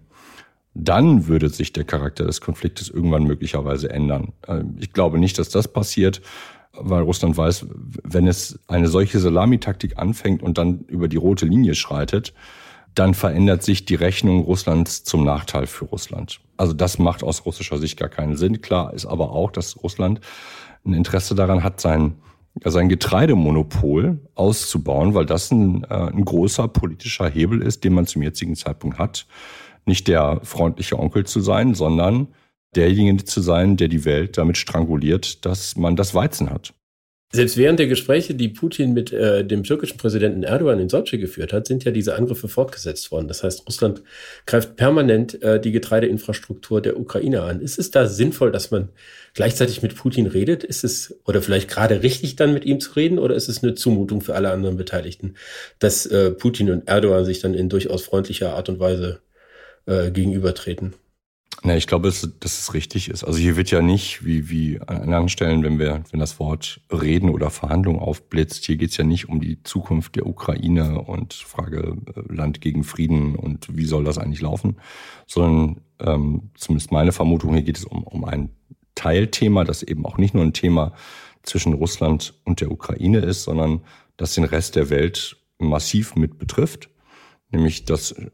Dann 0.74 1.28
würde 1.28 1.50
sich 1.50 1.74
der 1.74 1.84
Charakter 1.84 2.26
des 2.26 2.42
Konfliktes 2.42 2.90
irgendwann 2.90 3.24
möglicherweise 3.24 3.90
ändern. 3.90 4.34
Äh, 4.48 4.64
ich 4.80 4.94
glaube 4.94 5.20
nicht, 5.20 5.38
dass 5.38 5.50
das 5.50 5.68
passiert, 5.68 6.22
weil 6.74 7.02
Russland 7.02 7.38
weiß, 7.38 7.66
wenn 8.04 8.28
es 8.28 8.60
eine 8.68 8.88
solche 8.88 9.20
Salamitaktik 9.20 9.98
anfängt 9.98 10.42
und 10.42 10.58
dann 10.58 10.86
über 10.88 11.08
die 11.08 11.18
rote 11.18 11.46
Linie 11.46 11.76
schreitet, 11.76 12.34
dann 12.96 13.14
verändert 13.14 13.64
sich 13.64 13.86
die 13.86 13.96
Rechnung 13.96 14.44
Russlands 14.44 15.04
zum 15.04 15.24
Nachteil 15.24 15.68
für 15.68 15.86
Russland. 15.86 16.42
Also 16.58 16.74
das 16.74 17.00
macht 17.00 17.24
aus 17.24 17.46
russischer 17.46 17.78
Sicht 17.78 17.98
gar 17.98 18.10
keinen 18.10 18.36
Sinn. 18.36 18.62
Klar 18.62 18.94
ist 18.94 19.06
aber 19.06 19.32
auch, 19.32 19.52
dass 19.52 19.82
Russland 19.82 20.20
ein 20.86 20.94
Interesse 20.94 21.36
daran 21.36 21.64
hat, 21.64 21.80
sein, 21.80 22.16
sein 22.64 22.90
Getreidemonopol 22.90 24.20
auszubauen, 24.36 25.14
weil 25.14 25.26
das 25.26 25.52
ein, 25.52 25.84
äh, 25.86 25.88
ein 25.88 26.26
großer 26.26 26.68
politischer 26.68 27.30
Hebel 27.30 27.62
ist, 27.62 27.84
den 27.84 27.94
man 27.94 28.08
zum 28.08 28.24
jetzigen 28.24 28.56
Zeitpunkt 28.56 28.98
hat. 28.98 29.26
Nicht 29.86 30.08
der 30.08 30.42
freundliche 30.44 31.00
Onkel 31.00 31.26
zu 31.26 31.40
sein, 31.40 31.74
sondern 31.74 32.28
derjenige 32.76 33.24
zu 33.24 33.42
sein, 33.42 33.78
der 33.78 33.88
die 33.88 34.06
Welt 34.06 34.38
damit 34.38 34.58
stranguliert, 34.58 35.46
dass 35.46 35.76
man 35.76 35.96
das 35.96 36.14
Weizen 36.14 36.50
hat. 36.50 36.74
Selbst 37.34 37.56
während 37.56 37.80
der 37.80 37.88
Gespräche, 37.88 38.36
die 38.36 38.50
Putin 38.50 38.92
mit 38.92 39.14
äh, 39.14 39.46
dem 39.46 39.64
türkischen 39.64 39.98
Präsidenten 39.98 40.44
Erdogan 40.44 40.80
in 40.80 40.90
Sochi 40.90 41.18
geführt 41.18 41.54
hat, 41.54 41.66
sind 41.66 41.86
ja 41.86 41.92
diese 41.92 42.16
Angriffe 42.16 42.50
fortgesetzt 42.50 43.10
worden. 43.10 43.30
Das 43.30 43.42
heißt, 43.42 43.66
Russland 43.68 44.04
greift 44.46 44.76
permanent 44.76 45.42
äh, 45.42 45.62
die 45.62 45.72
Getreideinfrastruktur 45.72 46.82
der 46.82 47.00
Ukraine 47.00 47.44
an. 47.44 47.62
Ist 47.62 47.80
es 47.80 47.90
da 47.90 48.06
sinnvoll, 48.06 48.52
dass 48.52 48.70
man 48.70 48.90
gleichzeitig 49.34 49.82
mit 49.82 49.96
Putin 49.96 50.28
redet? 50.28 50.66
Ist 50.66 50.84
es 50.84 51.16
oder 51.26 51.42
vielleicht 51.42 51.70
gerade 51.70 52.04
richtig 52.04 52.36
dann 52.36 52.54
mit 52.54 52.66
ihm 52.66 52.82
zu 52.82 52.92
reden 52.94 53.18
oder 53.18 53.34
ist 53.36 53.48
es 53.48 53.64
eine 53.64 53.76
Zumutung 53.76 54.20
für 54.20 54.36
alle 54.36 54.52
anderen 54.52 54.76
Beteiligten, 54.76 55.36
dass 55.80 56.06
äh, 56.06 56.32
Putin 56.32 56.70
und 56.70 56.90
Erdogan 56.90 57.24
sich 57.24 57.40
dann 57.40 57.54
in 57.54 57.70
durchaus 57.70 58.04
freundlicher 58.04 58.56
Art 58.56 58.68
und 58.68 58.80
Weise 58.80 59.22
äh, 59.86 60.12
gegenübertreten? 60.12 60.96
Na, 61.64 61.78
ich 61.78 61.86
glaube, 61.86 62.08
dass, 62.08 62.28
dass 62.40 62.60
es 62.60 62.74
richtig 62.74 63.08
ist. 63.10 63.24
Also 63.24 63.38
hier 63.38 63.56
wird 63.56 63.70
ja 63.70 63.84
nicht, 63.84 64.26
wie, 64.26 64.50
wie 64.50 64.82
an 64.82 65.04
anderen 65.04 65.30
Stellen, 65.30 65.64
wenn 65.64 65.78
wir, 65.78 66.04
wenn 66.10 66.20
das 66.20 66.40
Wort 66.40 66.82
Reden 66.92 67.30
oder 67.30 67.52
Verhandlung 67.52 68.00
aufblitzt, 68.00 68.66
hier 68.66 68.78
geht's 68.78 68.98
ja 68.98 69.04
nicht 69.04 69.30
um 69.30 69.40
die 69.40 69.62
Zukunft 69.62 70.16
der 70.16 70.26
Ukraine 70.26 71.00
und 71.02 71.34
Frage 71.34 71.98
äh, 72.16 72.34
Land 72.34 72.62
gegen 72.62 72.84
Frieden 72.84 73.36
und 73.36 73.78
wie 73.78 73.86
soll 73.86 74.04
das 74.04 74.18
eigentlich 74.18 74.42
laufen, 74.42 74.78
sondern 75.28 75.82
ähm, 76.00 76.50
zumindest 76.56 76.92
meine 76.92 77.12
Vermutung, 77.12 77.54
hier 77.54 77.62
geht 77.62 77.78
es 77.78 77.86
um, 77.86 78.04
um 78.04 78.26
ein 78.26 78.50
Teilthema, 78.96 79.64
das 79.64 79.84
eben 79.84 80.04
auch 80.08 80.18
nicht 80.18 80.34
nur 80.34 80.44
ein 80.44 80.54
Thema 80.54 80.94
zwischen 81.44 81.74
Russland 81.74 82.34
und 82.44 82.62
der 82.62 82.72
Ukraine 82.72 83.20
ist, 83.20 83.44
sondern 83.44 83.82
das 84.18 84.34
den 84.34 84.46
Rest 84.46 84.76
der 84.76 84.90
Welt 84.90 85.38
massiv 85.60 86.16
mit 86.16 86.40
betrifft 86.40 86.90
nämlich 87.52 87.86
das 87.86 88.12
äh, 88.12 88.30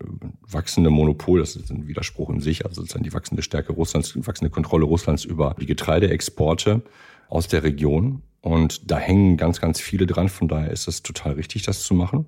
wachsende 0.50 0.90
Monopol, 0.90 1.40
das 1.40 1.56
ist 1.56 1.70
ein 1.70 1.88
Widerspruch 1.88 2.30
in 2.30 2.40
sich, 2.40 2.66
also 2.66 2.82
sozusagen 2.82 3.04
die 3.04 3.14
wachsende 3.14 3.42
Stärke 3.42 3.74
Russlands, 3.74 4.14
die 4.14 4.26
wachsende 4.26 4.50
Kontrolle 4.50 4.86
Russlands 4.86 5.26
über 5.26 5.56
die 5.60 5.66
Getreideexporte 5.66 6.82
aus 7.30 7.48
der 7.48 7.64
Region. 7.64 8.22
Und 8.42 8.90
da 8.90 8.98
hängen 8.98 9.36
ganz, 9.36 9.60
ganz 9.60 9.82
viele 9.82 10.06
dran. 10.06 10.30
Von 10.30 10.48
daher 10.48 10.72
ist 10.72 10.88
es 10.88 11.04
total 11.04 11.34
richtig, 11.34 11.64
das 11.64 11.84
zu 11.84 11.94
machen. 11.94 12.28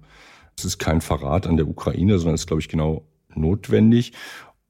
Es 0.58 0.65
ist 0.65 0.77
kein 0.77 1.00
Verrat 1.00 1.48
an 1.48 1.55
der 1.55 1.67
Ukraine, 1.67 2.17
sondern 2.17 2.36
es 2.36 2.41
ist, 2.41 2.48
glaube 2.48 2.62
ich, 2.62 2.67
genau 2.67 3.05
notwendig. 3.34 4.13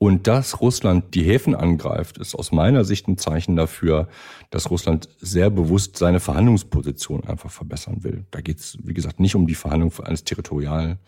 Und 0.01 0.27
dass 0.27 0.62
Russland 0.62 1.13
die 1.13 1.24
Häfen 1.24 1.53
angreift, 1.53 2.18
ist 2.20 2.34
aus 2.34 2.53
meiner 2.53 2.86
Sicht 2.86 3.10
ein 3.10 3.18
Zeichen 3.18 3.58
dafür, 3.58 4.08
dass 4.50 4.72
Russland 4.72 5.10
sehr 5.20 5.50
bewusst 5.50 5.98
seine 5.98 6.22
Verhandlungsposition 6.22 7.25
einfach 7.25 7.51
verbessern 7.51 8.01
will. 8.06 8.25
Da 8.32 8.39
geht 8.39 8.60
es, 8.60 8.77
wie 8.82 8.94
gesagt, 8.94 9.20
nicht 9.20 9.36
um 9.36 9.46
die 9.46 9.56
Verhandlung 9.56 9.91
eines 10.01 10.24
territorialen 10.24 11.00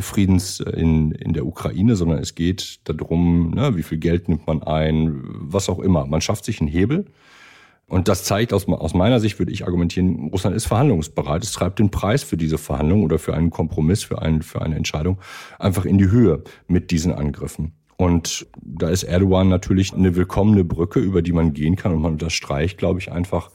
Friedens 0.00 0.60
in, 0.60 1.12
in 1.12 1.32
der 1.32 1.46
Ukraine, 1.46 1.96
sondern 1.96 2.18
es 2.18 2.34
geht 2.34 2.80
darum, 2.84 3.52
ne, 3.52 3.74
wie 3.74 3.82
viel 3.82 3.98
Geld 3.98 4.28
nimmt 4.28 4.46
man 4.46 4.62
ein, 4.62 5.22
was 5.24 5.70
auch 5.70 5.78
immer. 5.78 6.04
Man 6.04 6.20
schafft 6.20 6.44
sich 6.44 6.60
einen 6.60 6.68
Hebel. 6.68 7.06
Und 7.88 8.08
das 8.08 8.24
zeigt 8.24 8.52
aus, 8.52 8.68
aus 8.68 8.92
meiner 8.92 9.18
Sicht, 9.18 9.38
würde 9.38 9.52
ich 9.52 9.64
argumentieren, 9.64 10.28
Russland 10.28 10.56
ist 10.56 10.66
verhandlungsbereit. 10.66 11.42
Es 11.42 11.52
treibt 11.52 11.78
den 11.78 11.90
Preis 11.90 12.22
für 12.22 12.36
diese 12.36 12.58
Verhandlung 12.58 13.02
oder 13.02 13.18
für 13.18 13.32
einen 13.32 13.48
Kompromiss, 13.48 14.02
für, 14.02 14.20
einen, 14.20 14.42
für 14.42 14.60
eine 14.60 14.74
Entscheidung 14.74 15.18
einfach 15.58 15.86
in 15.86 15.96
die 15.96 16.10
Höhe 16.10 16.42
mit 16.66 16.90
diesen 16.90 17.12
Angriffen. 17.12 17.72
Und 17.96 18.46
da 18.60 18.90
ist 18.90 19.04
Erdogan 19.04 19.48
natürlich 19.48 19.94
eine 19.94 20.16
willkommene 20.16 20.64
Brücke, 20.64 21.00
über 21.00 21.22
die 21.22 21.32
man 21.32 21.54
gehen 21.54 21.76
kann 21.76 21.92
und 21.92 22.02
man 22.02 22.12
unterstreicht, 22.12 22.78
glaube 22.78 23.00
ich, 23.00 23.10
einfach 23.10 23.50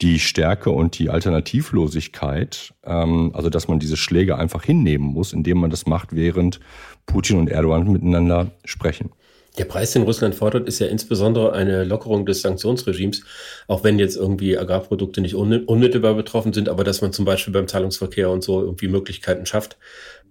die 0.00 0.18
Stärke 0.18 0.70
und 0.70 0.98
die 0.98 1.10
Alternativlosigkeit, 1.10 2.74
ähm, 2.84 3.32
also 3.34 3.50
dass 3.50 3.66
man 3.66 3.78
diese 3.78 3.96
Schläge 3.96 4.36
einfach 4.36 4.62
hinnehmen 4.62 5.06
muss, 5.06 5.32
indem 5.32 5.58
man 5.58 5.70
das 5.70 5.86
macht, 5.86 6.14
während 6.14 6.60
Putin 7.06 7.38
und 7.38 7.48
Erdogan 7.48 7.90
miteinander 7.90 8.52
sprechen. 8.64 9.10
Der 9.56 9.64
Preis, 9.64 9.92
den 9.92 10.02
Russland 10.02 10.34
fordert, 10.34 10.68
ist 10.68 10.78
ja 10.78 10.86
insbesondere 10.86 11.52
eine 11.52 11.82
Lockerung 11.82 12.26
des 12.26 12.42
Sanktionsregimes, 12.42 13.22
auch 13.66 13.82
wenn 13.82 13.98
jetzt 13.98 14.16
irgendwie 14.16 14.56
Agrarprodukte 14.56 15.20
nicht 15.20 15.34
unmittelbar 15.34 16.14
betroffen 16.14 16.52
sind, 16.52 16.68
aber 16.68 16.84
dass 16.84 17.00
man 17.00 17.12
zum 17.12 17.24
Beispiel 17.24 17.52
beim 17.52 17.66
Zahlungsverkehr 17.66 18.30
und 18.30 18.44
so 18.44 18.62
irgendwie 18.62 18.88
Möglichkeiten 18.88 19.46
schafft, 19.46 19.76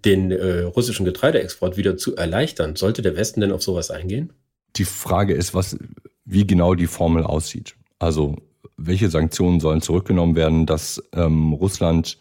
den 0.04 0.30
äh, 0.30 0.60
russischen 0.60 1.04
Getreideexport 1.04 1.76
wieder 1.76 1.96
zu 1.96 2.16
erleichtern. 2.16 2.76
Sollte 2.76 3.02
der 3.02 3.16
Westen 3.16 3.40
denn 3.40 3.52
auf 3.52 3.62
sowas 3.62 3.90
eingehen? 3.90 4.32
Die 4.76 4.84
Frage 4.84 5.34
ist, 5.34 5.54
was, 5.54 5.76
wie 6.24 6.46
genau 6.46 6.74
die 6.74 6.86
Formel 6.86 7.24
aussieht. 7.24 7.74
Also 7.98 8.36
welche 8.76 9.10
Sanktionen 9.10 9.60
sollen 9.60 9.82
zurückgenommen 9.82 10.36
werden, 10.36 10.64
dass 10.64 11.02
ähm, 11.12 11.52
Russland 11.52 12.18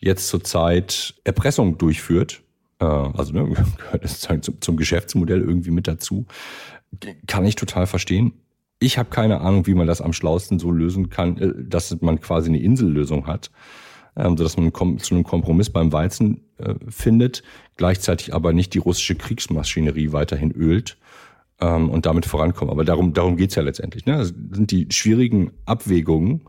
jetzt 0.00 0.28
zurzeit 0.28 1.14
Erpressung 1.24 1.78
durchführt 1.78 2.42
also 2.84 3.32
ne, 3.32 3.44
gehört 3.78 4.08
sozusagen 4.08 4.42
zum, 4.42 4.60
zum 4.60 4.76
Geschäftsmodell 4.76 5.40
irgendwie 5.40 5.70
mit 5.70 5.88
dazu. 5.88 6.26
Kann 7.26 7.44
ich 7.44 7.54
total 7.54 7.86
verstehen. 7.86 8.32
Ich 8.78 8.98
habe 8.98 9.08
keine 9.08 9.40
Ahnung, 9.40 9.66
wie 9.66 9.74
man 9.74 9.86
das 9.86 10.02
am 10.02 10.12
schlausten 10.12 10.58
so 10.58 10.70
lösen 10.70 11.08
kann, 11.08 11.38
äh, 11.38 11.52
dass 11.56 12.00
man 12.00 12.20
quasi 12.20 12.48
eine 12.48 12.60
Insellösung 12.60 13.26
hat, 13.26 13.50
ähm, 14.16 14.36
sodass 14.36 14.56
man 14.56 14.72
zu 14.98 15.14
einem 15.14 15.24
Kompromiss 15.24 15.70
beim 15.70 15.92
Weizen 15.92 16.42
äh, 16.58 16.74
findet, 16.88 17.42
gleichzeitig 17.76 18.34
aber 18.34 18.52
nicht 18.52 18.74
die 18.74 18.78
russische 18.78 19.14
Kriegsmaschinerie 19.14 20.12
weiterhin 20.12 20.52
ölt 20.52 20.98
ähm, 21.60 21.88
und 21.88 22.06
damit 22.06 22.26
vorankommt. 22.26 22.70
Aber 22.70 22.84
darum, 22.84 23.14
darum 23.14 23.36
geht's 23.36 23.54
ja 23.54 23.62
letztendlich. 23.62 24.04
Ne? 24.04 24.18
Das 24.18 24.28
sind 24.28 24.70
die 24.70 24.88
schwierigen 24.90 25.52
Abwägungen, 25.64 26.42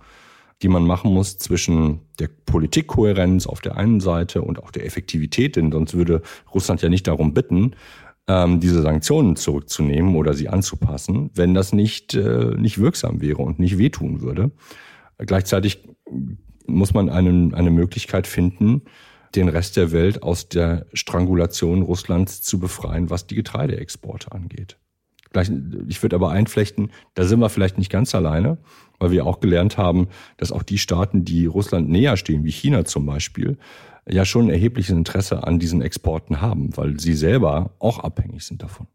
die 0.61 0.67
man 0.67 0.85
machen 0.85 1.13
muss 1.13 1.37
zwischen 1.37 2.01
der 2.19 2.29
Politikkohärenz 2.45 3.45
auf 3.45 3.61
der 3.61 3.77
einen 3.77 3.99
Seite 3.99 4.41
und 4.41 4.61
auch 4.61 4.71
der 4.71 4.85
Effektivität, 4.85 5.55
denn 5.55 5.71
sonst 5.71 5.93
würde 5.93 6.21
Russland 6.53 6.81
ja 6.81 6.89
nicht 6.89 7.07
darum 7.07 7.33
bitten, 7.33 7.75
ähm, 8.27 8.59
diese 8.59 8.81
Sanktionen 8.81 9.35
zurückzunehmen 9.35 10.15
oder 10.15 10.33
sie 10.33 10.49
anzupassen, 10.49 11.29
wenn 11.33 11.53
das 11.53 11.73
nicht, 11.73 12.13
äh, 12.15 12.55
nicht 12.57 12.79
wirksam 12.79 13.21
wäre 13.21 13.41
und 13.41 13.59
nicht 13.59 13.77
wehtun 13.77 14.21
würde. 14.21 14.51
Gleichzeitig 15.17 15.87
muss 16.65 16.93
man 16.93 17.09
einen, 17.09 17.53
eine 17.53 17.71
Möglichkeit 17.71 18.27
finden, 18.27 18.81
den 19.35 19.49
Rest 19.49 19.77
der 19.77 19.91
Welt 19.91 20.23
aus 20.23 20.49
der 20.49 20.85
Strangulation 20.93 21.81
Russlands 21.81 22.41
zu 22.41 22.59
befreien, 22.59 23.09
was 23.09 23.27
die 23.27 23.35
Getreideexporte 23.35 24.31
angeht. 24.31 24.77
Ich 25.87 26.01
würde 26.01 26.15
aber 26.15 26.31
einflechten, 26.31 26.91
da 27.13 27.25
sind 27.25 27.39
wir 27.39 27.49
vielleicht 27.49 27.77
nicht 27.77 27.91
ganz 27.91 28.15
alleine, 28.15 28.57
weil 28.99 29.11
wir 29.11 29.25
auch 29.25 29.39
gelernt 29.39 29.77
haben, 29.77 30.07
dass 30.37 30.51
auch 30.51 30.63
die 30.63 30.77
Staaten, 30.77 31.25
die 31.25 31.45
Russland 31.45 31.89
näher 31.89 32.17
stehen, 32.17 32.43
wie 32.43 32.51
China 32.51 32.85
zum 32.85 33.05
Beispiel, 33.05 33.57
ja 34.09 34.25
schon 34.25 34.45
ein 34.45 34.51
erhebliches 34.51 34.95
Interesse 34.95 35.45
an 35.45 35.59
diesen 35.59 35.81
Exporten 35.81 36.41
haben, 36.41 36.75
weil 36.77 36.99
sie 36.99 37.13
selber 37.13 37.71
auch 37.79 37.99
abhängig 37.99 38.43
sind 38.43 38.63
davon. 38.63 38.87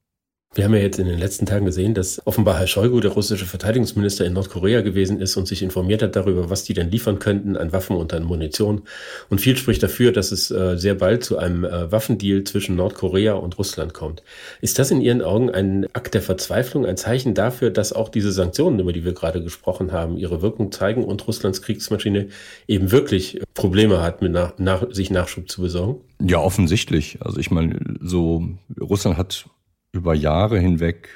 Wir 0.54 0.64
haben 0.64 0.74
ja 0.74 0.80
jetzt 0.80 0.98
in 0.98 1.06
den 1.06 1.18
letzten 1.18 1.46
Tagen 1.46 1.64
gesehen, 1.64 1.94
dass 1.94 2.20
offenbar 2.26 2.58
Herr 2.58 2.66
Shoigu, 2.66 3.00
der 3.00 3.12
russische 3.12 3.46
Verteidigungsminister 3.46 4.26
in 4.26 4.34
Nordkorea 4.34 4.82
gewesen 4.82 5.18
ist 5.18 5.34
und 5.38 5.48
sich 5.48 5.62
informiert 5.62 6.02
hat 6.02 6.14
darüber, 6.14 6.50
was 6.50 6.62
die 6.62 6.74
denn 6.74 6.90
liefern 6.90 7.18
könnten 7.18 7.56
an 7.56 7.72
Waffen 7.72 7.96
und 7.96 8.12
an 8.12 8.22
Munition. 8.22 8.82
Und 9.30 9.40
viel 9.40 9.56
spricht 9.56 9.82
dafür, 9.82 10.12
dass 10.12 10.30
es 10.30 10.50
äh, 10.50 10.76
sehr 10.76 10.94
bald 10.94 11.24
zu 11.24 11.38
einem 11.38 11.64
äh, 11.64 11.90
Waffendeal 11.90 12.44
zwischen 12.44 12.76
Nordkorea 12.76 13.32
und 13.32 13.56
Russland 13.56 13.94
kommt. 13.94 14.22
Ist 14.60 14.78
das 14.78 14.90
in 14.90 15.00
Ihren 15.00 15.22
Augen 15.22 15.48
ein 15.48 15.86
Akt 15.94 16.12
der 16.12 16.20
Verzweiflung, 16.20 16.84
ein 16.84 16.98
Zeichen 16.98 17.32
dafür, 17.32 17.70
dass 17.70 17.94
auch 17.94 18.10
diese 18.10 18.30
Sanktionen, 18.30 18.78
über 18.78 18.92
die 18.92 19.06
wir 19.06 19.14
gerade 19.14 19.42
gesprochen 19.42 19.90
haben, 19.90 20.18
ihre 20.18 20.42
Wirkung 20.42 20.70
zeigen 20.70 21.02
und 21.02 21.26
Russlands 21.26 21.62
Kriegsmaschine 21.62 22.28
eben 22.68 22.90
wirklich 22.90 23.40
Probleme 23.54 24.02
hat, 24.02 24.20
mit 24.20 24.32
nach, 24.32 24.58
nach, 24.58 24.84
sich 24.90 25.10
Nachschub 25.10 25.50
zu 25.50 25.62
besorgen? 25.62 26.02
Ja, 26.20 26.40
offensichtlich. 26.40 27.16
Also 27.20 27.40
ich 27.40 27.50
meine, 27.50 27.80
so 28.02 28.46
Russland 28.78 29.16
hat 29.16 29.46
über 29.92 30.14
Jahre 30.14 30.58
hinweg 30.58 31.08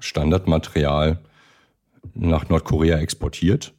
Standardmaterial 0.00 1.20
nach 2.14 2.48
Nordkorea 2.48 2.98
exportiert. 2.98 3.72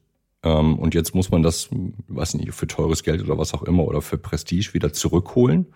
Ähm, 0.44 0.80
und 0.80 0.94
jetzt 0.94 1.14
muss 1.14 1.32
man 1.32 1.44
das, 1.44 1.70
weiß 2.08 2.36
nicht, 2.36 2.54
für 2.54 2.68
teures 2.68 3.04
Geld 3.04 3.22
oder 3.22 3.38
was 3.38 3.54
auch 3.54 3.64
immer 3.64 3.84
oder 3.86 4.02
für 4.02 4.18
Prestige 4.18 4.74
wieder 4.74 4.94
zurückholen. 4.94 5.68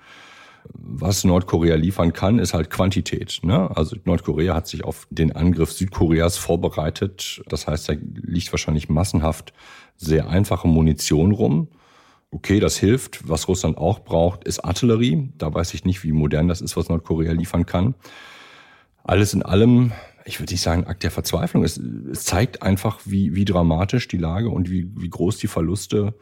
Was 0.74 1.25
Nordkorea 1.25 1.75
liefern 1.75 2.13
kann, 2.13 2.39
ist 2.39 2.53
halt 2.53 2.70
Quantität. 2.70 3.39
Ne? 3.43 3.70
Also 3.75 3.98
Nordkorea 4.05 4.55
hat 4.55 4.67
sich 4.67 4.86
auf 4.86 5.08
den 5.10 5.34
Angriff 5.34 5.74
Südkoreas 5.74 6.38
vorbereitet. 6.38 7.43
Das 7.50 7.67
heißt, 7.67 7.89
da 7.89 7.93
liegt 8.00 8.51
wahrscheinlich 8.53 8.88
massenhaft 8.88 9.53
sehr 9.98 10.29
einfache 10.29 10.70
Munition 10.70 11.34
rum. 11.34 11.67
Okay, 12.32 12.62
das 12.62 12.77
hilft. 12.77 13.27
Was 13.27 13.50
Russland 13.50 13.77
auch 13.77 14.00
braucht, 14.00 14.46
ist 14.46 14.60
Artillerie. 14.62 15.34
Da 15.38 15.53
weiß 15.53 15.74
ich 15.74 15.84
nicht, 15.84 16.03
wie 16.05 16.13
modern 16.13 16.48
das 16.48 16.62
ist, 16.62 16.77
was 16.77 16.88
Nordkorea 16.88 17.34
liefern 17.34 17.65
kann 17.65 17.96
alles 19.03 19.33
in 19.33 19.43
allem, 19.43 19.91
ich 20.25 20.39
würde 20.39 20.53
nicht 20.53 20.62
sagen 20.62 20.88
Akt 20.88 21.03
der 21.03 21.12
Verzweiflung. 21.12 21.63
Es, 21.63 21.77
es 21.77 22.24
zeigt 22.24 22.63
einfach, 22.63 23.01
wie, 23.05 23.36
wie 23.36 23.45
dramatisch 23.45 24.07
die 24.07 24.17
Lage 24.17 24.50
und 24.50 24.69
wie, 24.69 24.89
wie 24.95 25.10
groß 25.10 25.38
die 25.38 25.48
Verluste 25.48 26.15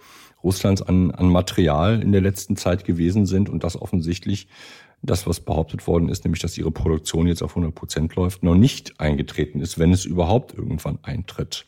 Russlands 0.43 0.81
an, 0.81 1.11
an 1.11 1.29
Material 1.29 2.01
in 2.01 2.11
der 2.11 2.21
letzten 2.21 2.55
Zeit 2.55 2.83
gewesen 2.83 3.25
sind 3.25 3.49
und 3.49 3.63
das 3.63 3.79
offensichtlich 3.79 4.47
das, 5.03 5.25
was 5.25 5.39
behauptet 5.39 5.87
worden 5.87 6.09
ist, 6.09 6.23
nämlich 6.25 6.41
dass 6.41 6.57
ihre 6.57 6.71
Produktion 6.71 7.27
jetzt 7.27 7.41
auf 7.41 7.51
100 7.51 7.73
Prozent 7.73 8.15
läuft, 8.15 8.43
noch 8.43 8.55
nicht 8.55 8.99
eingetreten 8.99 9.59
ist, 9.59 9.79
wenn 9.79 9.91
es 9.91 10.05
überhaupt 10.05 10.53
irgendwann 10.53 10.99
eintritt. 11.01 11.65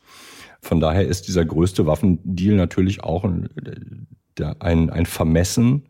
Von 0.61 0.79
daher 0.79 1.07
ist 1.07 1.27
dieser 1.27 1.43
größte 1.43 1.85
Waffendeal 1.85 2.55
natürlich 2.55 3.03
auch 3.03 3.23
ein, 3.25 3.49
ein, 4.59 4.89
ein 4.89 5.05
Vermessen 5.05 5.83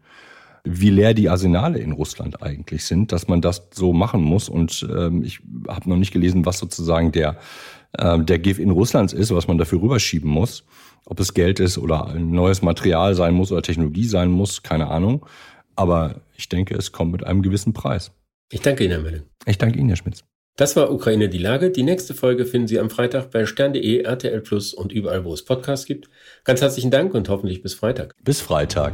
wie 0.64 0.90
leer 0.90 1.14
die 1.14 1.30
Arsenale 1.30 1.80
in 1.80 1.92
Russland 1.92 2.42
eigentlich 2.42 2.86
sind, 2.86 3.12
dass 3.12 3.28
man 3.28 3.42
das 3.42 3.68
so 3.74 3.92
machen 3.92 4.22
muss. 4.22 4.48
Und 4.48 4.88
ähm, 4.90 5.24
ich 5.24 5.40
habe 5.68 5.90
noch 5.90 5.98
nicht 5.98 6.14
gelesen, 6.14 6.46
was 6.46 6.58
sozusagen 6.58 7.12
der, 7.12 7.38
äh, 7.98 8.20
der 8.20 8.40
Give 8.40 8.62
in 8.62 8.70
Russlands 8.70 9.14
ist, 9.14 9.34
was 9.34 9.48
man 9.48 9.58
dafür 9.58 9.82
rüberschieben 9.82 10.30
muss. 10.30 10.64
Ob 11.06 11.20
es 11.20 11.34
Geld 11.34 11.60
ist 11.60 11.78
oder 11.78 12.08
ein 12.08 12.32
neues 12.32 12.62
Material 12.62 13.14
sein 13.14 13.34
muss 13.34 13.52
oder 13.52 13.62
Technologie 13.62 14.06
sein 14.06 14.32
muss, 14.32 14.64
keine 14.64 14.88
Ahnung. 14.88 15.26
Aber 15.76 16.22
ich 16.38 16.48
denke, 16.48 16.76
es 16.76 16.92
kommt 16.92 17.12
mit 17.12 17.26
einem 17.26 17.42
gewissen 17.42 17.74
Preis. 17.74 18.12
Ich 18.52 18.62
danke 18.62 18.86
Ihnen, 18.86 18.94
Herr 18.94 19.02
Melle. 19.02 19.24
Ich 19.46 19.58
danke 19.58 19.80
Ihnen, 19.80 19.90
Herr 19.90 19.98
Schmitz. 19.98 20.24
Das 20.56 20.76
war 20.76 20.92
Ukraine 20.92 21.30
die 21.30 21.40
Lage. 21.40 21.72
Die 21.72 21.84
nächste 21.84 22.14
Folge 22.14 22.46
finden 22.46 22.68
Sie 22.68 22.80
am 22.80 22.92
Freitag 22.92 23.32
bei 23.32 23.46
stern.de, 23.46 24.04
RTL 24.04 24.42
Plus 24.42 24.74
und 24.74 24.92
überall, 24.92 25.26
wo 25.26 25.34
es 25.34 25.44
Podcasts 25.44 25.88
gibt. 25.88 26.10
Ganz 26.44 26.62
herzlichen 26.62 26.92
Dank 26.92 27.16
und 27.16 27.28
hoffentlich 27.28 27.64
bis 27.64 27.74
Freitag. 27.74 28.14
Bis 28.24 28.40
Freitag. 28.40 28.94